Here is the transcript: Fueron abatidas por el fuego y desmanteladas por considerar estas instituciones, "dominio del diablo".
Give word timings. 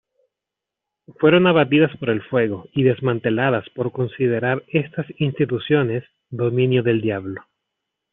Fueron 1.19 1.45
abatidas 1.45 1.95
por 1.97 2.09
el 2.09 2.23
fuego 2.23 2.65
y 2.73 2.81
desmanteladas 2.81 3.69
por 3.75 3.91
considerar 3.91 4.63
estas 4.69 5.05
instituciones, 5.19 6.03
"dominio 6.31 6.81
del 6.81 7.01
diablo". 7.01 7.43